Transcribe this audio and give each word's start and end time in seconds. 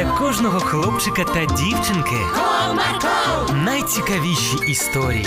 для 0.00 0.10
кожного 0.10 0.60
хлопчика 0.60 1.24
та 1.24 1.44
дівчинки 1.44 2.16
Comarco, 2.34 3.64
найцікавіші 3.64 4.56
історії. 4.68 5.26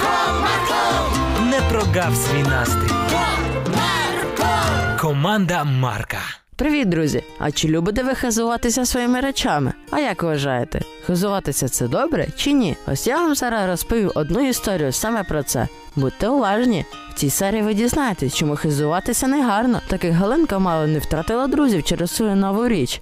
Comarco, 0.00 1.44
Не 1.50 1.60
прогав 1.70 2.16
свій 2.16 2.42
настрій. 2.42 2.94
Comarco. 3.12 5.00
Команда 5.00 5.64
Марка. 5.64 6.18
Привіт, 6.56 6.88
друзі! 6.88 7.22
А 7.38 7.50
чи 7.50 7.68
любите 7.68 8.02
ви 8.02 8.14
хизуватися 8.14 8.84
своїми 8.86 9.20
речами? 9.20 9.72
А 9.90 9.98
як 9.98 10.22
вважаєте, 10.22 10.80
хизуватися 11.06 11.68
це 11.68 11.88
добре 11.88 12.26
чи 12.36 12.52
ні? 12.52 12.76
Ось 12.86 13.06
я 13.06 13.16
вам 13.16 13.34
зараз 13.34 13.68
розповів 13.68 14.12
одну 14.14 14.48
історію 14.48 14.92
саме 14.92 15.24
про 15.24 15.42
це. 15.42 15.68
Будьте 15.96 16.28
уважні. 16.28 16.84
В 17.14 17.14
цій 17.14 17.30
серії 17.30 17.62
ви 17.62 17.74
дізнаєтесь, 17.74 18.34
чому 18.34 18.56
хизуватися 18.56 19.26
не 19.26 19.42
гарно, 19.42 19.80
так 19.88 20.04
як 20.04 20.14
Галинка 20.14 20.58
мало 20.58 20.86
не 20.86 20.98
втратила 20.98 21.46
друзів 21.46 21.82
через 21.82 22.10
свою 22.10 22.36
нову 22.36 22.68
річ. 22.68 23.00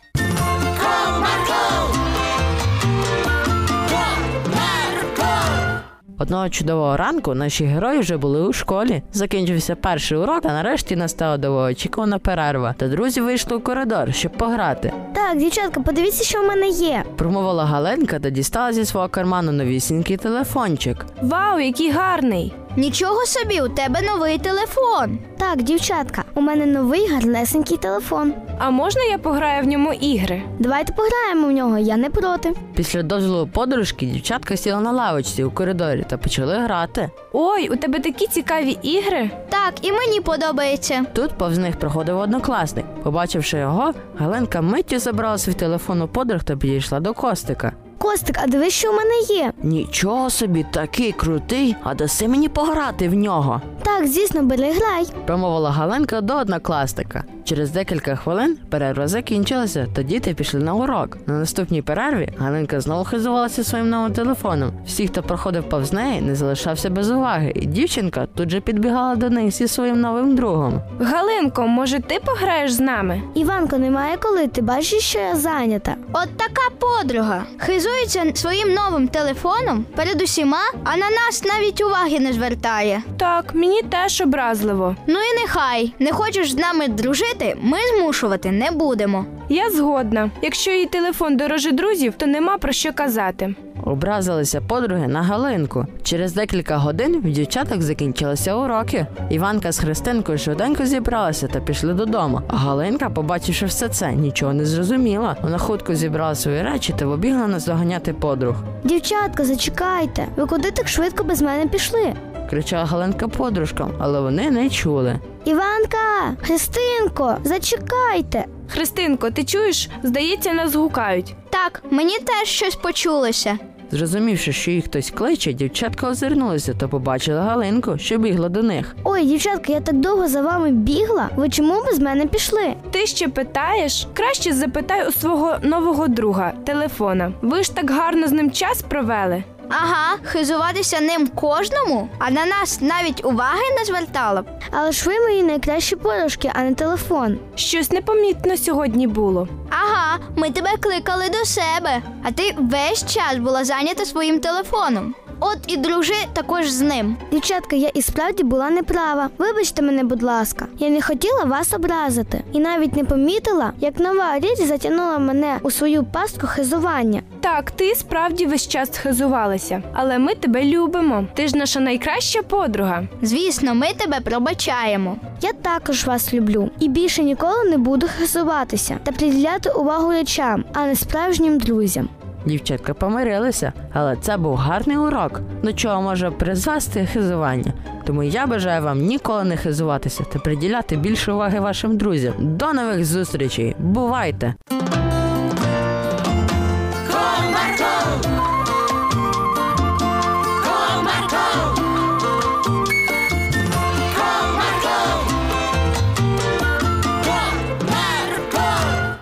Одного 6.22 6.48
чудового 6.48 6.96
ранку 6.96 7.34
наші 7.34 7.64
герої 7.64 7.98
вже 7.98 8.16
були 8.16 8.40
у 8.48 8.52
школі. 8.52 9.02
Закінчився 9.12 9.76
перший 9.76 10.18
урок, 10.18 10.40
а 10.44 10.48
нарешті 10.48 10.96
настала 10.96 11.36
довгоочікувана 11.36 12.18
перерва. 12.18 12.74
Та 12.78 12.88
друзі 12.88 13.20
вийшли 13.20 13.56
у 13.56 13.60
коридор, 13.60 14.14
щоб 14.14 14.32
пограти. 14.32 14.92
Так, 15.14 15.38
дівчатка, 15.38 15.80
подивіться, 15.80 16.24
що 16.24 16.42
в 16.42 16.46
мене 16.46 16.68
є. 16.68 17.04
Промовила 17.16 17.64
Галенка 17.64 18.18
та 18.18 18.30
дістала 18.30 18.72
зі 18.72 18.84
свого 18.84 19.08
карману 19.08 19.52
новісінький 19.52 20.16
телефончик. 20.16 21.06
Вау, 21.22 21.60
який 21.60 21.90
гарний! 21.90 22.54
Нічого 22.76 23.26
собі, 23.26 23.60
у 23.60 23.68
тебе 23.68 24.00
новий 24.02 24.38
телефон. 24.38 25.18
Так, 25.38 25.62
дівчатка, 25.62 26.24
у 26.34 26.40
мене 26.40 26.66
новий 26.66 27.08
гарнесенький 27.08 27.76
телефон. 27.76 28.34
А 28.58 28.70
можна 28.70 29.02
я 29.02 29.18
пограю 29.18 29.62
в 29.62 29.66
ньому 29.66 29.92
ігри? 29.92 30.42
Давайте 30.58 30.92
пограємо 30.92 31.48
в 31.48 31.50
нього, 31.50 31.78
я 31.78 31.96
не 31.96 32.10
проти. 32.10 32.52
Після 32.74 33.02
дозволу 33.02 33.46
подружки 33.46 34.06
дівчатка 34.06 34.56
сіла 34.56 34.80
на 34.80 34.92
лавочці 34.92 35.44
у 35.44 35.50
коридорі 35.50 36.04
та 36.08 36.16
почали 36.16 36.58
грати. 36.58 37.10
Ой, 37.32 37.68
у 37.68 37.76
тебе 37.76 37.98
такі 37.98 38.26
цікаві 38.26 38.78
ігри. 38.82 39.30
Так, 39.48 39.74
і 39.82 39.92
мені 39.92 40.20
подобається. 40.20 41.04
Тут 41.12 41.30
повз 41.30 41.58
них 41.58 41.78
проходив 41.78 42.18
однокласник. 42.18 42.84
Побачивши 43.02 43.58
його, 43.58 43.92
Галенка 44.18 44.60
миттю 44.60 44.98
забрала 44.98 45.38
свій 45.38 45.52
телефон 45.52 46.02
у 46.02 46.08
подруг 46.08 46.44
та 46.44 46.56
підійшла 46.56 47.00
до 47.00 47.14
Костика. 47.14 47.72
Костик, 48.02 48.38
а 48.42 48.46
дивись, 48.46 48.74
що 48.74 48.92
в 48.92 48.94
мене 48.94 49.14
є. 49.28 49.52
Нічого 49.62 50.30
собі, 50.30 50.66
такий 50.70 51.12
крутий, 51.12 51.76
а 51.82 51.94
даси 51.94 52.28
мені 52.28 52.48
пограти 52.48 53.08
в 53.08 53.14
нього. 53.14 53.60
Так, 53.84 54.06
звісно, 54.06 54.42
бери 54.42 54.72
грай. 54.72 55.06
промовила 55.26 55.70
Галенка 55.70 56.20
до 56.20 56.34
однокласника. 56.36 57.24
Через 57.44 57.70
декілька 57.70 58.16
хвилин 58.16 58.58
перерва 58.70 59.08
закінчилася, 59.08 59.86
та 59.94 60.02
діти 60.02 60.34
пішли 60.34 60.60
на 60.60 60.74
урок. 60.74 61.18
На 61.26 61.34
наступній 61.38 61.82
перерві 61.82 62.28
Галенка 62.38 62.80
знову 62.80 63.04
хизувалася 63.04 63.64
своїм 63.64 63.90
новим 63.90 64.12
телефоном. 64.12 64.72
Всі, 64.86 65.06
хто 65.08 65.22
проходив 65.22 65.68
повз 65.68 65.92
неї, 65.92 66.20
не 66.20 66.34
залишався 66.34 66.90
без 66.90 67.10
уваги, 67.10 67.52
і 67.54 67.66
дівчинка 67.66 68.26
тут 68.34 68.50
же 68.50 68.60
підбігала 68.60 69.14
до 69.16 69.30
них 69.30 69.50
зі 69.50 69.68
своїм 69.68 70.00
новим 70.00 70.36
другом. 70.36 70.80
Галинко, 71.00 71.66
може, 71.66 72.00
ти 72.00 72.20
пограєш 72.24 72.72
з 72.72 72.80
нами? 72.80 73.22
Іванко, 73.34 73.78
немає 73.78 74.16
коли, 74.16 74.48
ти 74.48 74.62
бачиш, 74.62 75.02
що 75.02 75.18
я 75.18 75.36
зайнята. 75.36 75.94
От 76.12 76.28
така 76.36 76.62
подруга. 76.78 77.42
Хизується 77.58 78.22
своїм 78.34 78.74
новим 78.74 79.08
телефоном 79.08 79.84
перед 79.96 80.22
усіма, 80.22 80.62
а 80.84 80.96
на 80.96 81.10
нас 81.10 81.44
навіть 81.44 81.80
уваги 81.82 82.20
не 82.20 82.32
звертає. 82.32 83.02
Так, 83.18 83.54
мені 83.54 83.71
теж 83.88 84.20
образливо. 84.20 84.96
Ну 85.06 85.14
і 85.14 85.40
нехай, 85.40 85.94
не 85.98 86.12
хочеш 86.12 86.50
з 86.52 86.56
нами 86.56 86.88
дружити, 86.88 87.56
ми 87.62 87.78
змушувати 87.98 88.50
не 88.50 88.70
будемо. 88.70 89.24
Я 89.48 89.70
згодна. 89.70 90.30
Якщо 90.42 90.70
її 90.70 90.86
телефон 90.86 91.36
дороже 91.36 91.72
друзів, 91.72 92.14
то 92.16 92.26
нема 92.26 92.58
про 92.58 92.72
що 92.72 92.92
казати. 92.92 93.54
Образилися 93.84 94.60
подруги 94.60 95.08
на 95.08 95.22
Галинку. 95.22 95.86
Через 96.02 96.34
декілька 96.34 96.76
годин 96.76 97.20
в 97.24 97.30
дівчаток 97.30 97.82
закінчилися 97.82 98.54
уроки. 98.54 99.06
Іванка 99.30 99.72
з 99.72 99.78
Христинкою 99.78 100.38
швиденько 100.38 100.84
зібралася 100.86 101.48
та 101.48 101.60
пішли 101.60 101.94
додому. 101.94 102.40
А 102.48 102.56
Галинка, 102.56 103.10
побачивши 103.10 103.66
все 103.66 103.88
це, 103.88 104.12
нічого 104.12 104.52
не 104.52 104.64
зрозуміла. 104.66 105.36
Вона 105.42 105.58
хутко 105.58 105.94
зібрала 105.94 106.34
свої 106.34 106.62
речі 106.62 106.94
та 106.98 107.04
побігла 107.04 107.46
наздоганяти 107.46 108.12
подруг. 108.12 108.54
Дівчатка, 108.84 109.44
зачекайте. 109.44 110.26
Ви 110.36 110.46
куди 110.46 110.70
так 110.70 110.88
швидко 110.88 111.24
без 111.24 111.42
мене 111.42 111.66
пішли? 111.66 112.14
Кричала 112.52 112.84
Галенка 112.84 113.28
подружкам, 113.28 113.92
але 113.98 114.20
вони 114.20 114.50
не 114.50 114.70
чули. 114.70 115.18
Іванка, 115.44 116.36
Христинко, 116.42 117.36
зачекайте. 117.44 118.44
Христинко, 118.68 119.30
ти 119.30 119.44
чуєш? 119.44 119.88
Здається, 120.02 120.52
нас 120.52 120.74
гукають. 120.74 121.34
Так, 121.50 121.82
мені 121.90 122.18
теж 122.18 122.48
щось 122.48 122.74
почулося. 122.74 123.58
Зрозумівши, 123.90 124.52
що 124.52 124.70
їх 124.70 124.84
хтось 124.84 125.10
кличе, 125.10 125.52
дівчатка 125.52 126.08
озирнулися 126.08 126.74
та 126.74 126.88
побачили 126.88 127.40
Галинку, 127.40 127.98
що 127.98 128.18
бігла 128.18 128.48
до 128.48 128.62
них. 128.62 128.96
Ой, 129.04 129.24
дівчатка, 129.24 129.72
я 129.72 129.80
так 129.80 129.94
довго 129.96 130.28
за 130.28 130.42
вами 130.42 130.70
бігла. 130.70 131.28
Ви 131.36 131.48
чому 131.48 131.82
без 131.86 131.98
мене 131.98 132.26
пішли? 132.26 132.74
Ти 132.90 133.06
ще 133.06 133.28
питаєш? 133.28 134.06
Краще 134.14 134.52
запитай 134.52 135.08
у 135.08 135.12
свого 135.12 135.54
нового 135.62 136.08
друга 136.08 136.52
телефона. 136.64 137.32
Ви 137.42 137.62
ж 137.62 137.74
так 137.74 137.90
гарно 137.90 138.28
з 138.28 138.32
ним 138.32 138.50
час 138.50 138.82
провели. 138.82 139.44
Ага, 139.72 140.16
хизуватися 140.24 141.00
ним 141.00 141.28
кожному, 141.28 142.08
а 142.18 142.30
на 142.30 142.46
нас 142.46 142.80
навіть 142.80 143.24
уваги 143.24 143.62
не 143.78 143.84
звертала 143.84 144.42
б. 144.42 144.46
Але 144.70 144.92
ж 144.92 145.06
ви 145.06 145.20
мої 145.20 145.42
найкращі 145.42 145.96
подружки, 145.96 146.52
а 146.54 146.62
не 146.62 146.74
телефон. 146.74 147.38
Щось 147.54 147.90
непомітно 147.90 148.56
сьогодні 148.56 149.06
було. 149.06 149.48
Ага, 149.70 150.18
ми 150.36 150.50
тебе 150.50 150.70
кликали 150.80 151.28
до 151.28 151.44
себе, 151.44 152.02
а 152.22 152.32
ти 152.32 152.54
весь 152.58 153.14
час 153.14 153.36
була 153.36 153.64
зайнята 153.64 154.04
своїм 154.04 154.40
телефоном. 154.40 155.14
От 155.44 155.58
і 155.66 155.76
дружи 155.76 156.14
також 156.32 156.68
з 156.68 156.80
ним. 156.80 157.16
Дівчатка, 157.32 157.76
я 157.76 157.88
і 157.88 158.02
справді 158.02 158.42
була 158.42 158.70
неправа. 158.70 159.28
Вибачте 159.38 159.82
мене, 159.82 160.04
будь 160.04 160.22
ласка. 160.22 160.66
Я 160.78 160.88
не 160.88 161.02
хотіла 161.02 161.44
вас 161.44 161.72
образити 161.72 162.44
і 162.52 162.58
навіть 162.60 162.96
не 162.96 163.04
помітила, 163.04 163.72
як 163.80 163.98
нова 163.98 164.38
річ 164.38 164.60
затягнула 164.66 165.18
мене 165.18 165.58
у 165.62 165.70
свою 165.70 166.04
пастку 166.04 166.46
хизування. 166.46 167.22
Так, 167.42 167.70
ти 167.70 167.94
справді 167.94 168.46
весь 168.46 168.68
час 168.68 168.98
хизувалася, 168.98 169.82
але 169.92 170.18
ми 170.18 170.34
тебе 170.34 170.64
любимо. 170.64 171.24
Ти 171.34 171.48
ж 171.48 171.56
наша 171.56 171.80
найкраща 171.80 172.42
подруга. 172.42 173.02
Звісно, 173.22 173.74
ми 173.74 173.86
тебе 173.96 174.20
пробачаємо. 174.20 175.16
Я 175.40 175.52
також 175.52 176.04
вас 176.06 176.34
люблю 176.34 176.70
і 176.80 176.88
більше 176.88 177.22
ніколи 177.22 177.64
не 177.70 177.78
буду 177.78 178.06
хизуватися 178.18 178.98
та 179.02 179.12
приділяти 179.12 179.70
увагу 179.70 180.10
речам, 180.10 180.64
а 180.72 180.86
не 180.86 180.96
справжнім 180.96 181.58
друзям. 181.58 182.08
Дівчатка 182.46 182.94
помирилися, 182.94 183.72
але 183.92 184.16
це 184.16 184.36
був 184.36 184.54
гарний 184.56 184.96
урок, 184.96 185.40
до 185.62 185.72
чого 185.72 186.02
може 186.02 186.30
призвести 186.30 187.06
хизування. 187.06 187.72
Тому 188.04 188.22
я 188.22 188.46
бажаю 188.46 188.82
вам 188.82 188.98
ніколи 188.98 189.44
не 189.44 189.56
хизуватися 189.56 190.24
та 190.32 190.38
приділяти 190.38 190.96
більше 190.96 191.32
уваги 191.32 191.60
вашим 191.60 191.96
друзям. 191.96 192.32
До 192.38 192.72
нових 192.72 193.04
зустрічей! 193.04 193.76
Бувайте! 193.78 194.54